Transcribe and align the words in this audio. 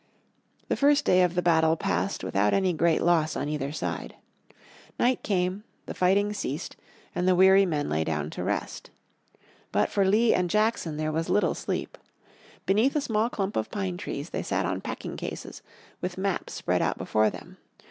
The 0.67 0.75
first 0.75 1.05
day 1.05 1.21
of 1.21 1.35
the 1.35 1.43
battle 1.43 1.77
passed 1.77 2.23
without 2.23 2.55
any 2.55 2.73
great 2.73 3.03
loss 3.03 3.35
on 3.35 3.47
either 3.47 3.71
side. 3.71 4.15
Night 4.97 5.21
came, 5.21 5.63
the 5.85 5.93
fighting 5.93 6.33
ceased, 6.33 6.75
and 7.13 7.27
the 7.27 7.35
weary 7.35 7.67
men 7.67 7.87
lay 7.87 8.03
down 8.03 8.31
to 8.31 8.43
rest. 8.43 8.89
But 9.71 9.89
for 9.89 10.03
Lee 10.03 10.33
and 10.33 10.49
Jackson 10.49 10.97
there 10.97 11.11
was 11.11 11.29
little 11.29 11.53
sleep. 11.53 11.99
Beneath 12.65 12.95
a 12.95 13.01
small 13.01 13.29
clump 13.29 13.55
of 13.55 13.69
pine 13.69 13.95
trees 13.95 14.31
they 14.31 14.41
sat 14.41 14.65
on 14.65 14.81
packing 14.81 15.17
cases, 15.17 15.61
with 16.01 16.17
maps 16.17 16.53
spread 16.53 16.81
out 16.81 16.97
before 16.97 17.29
them. 17.29 17.57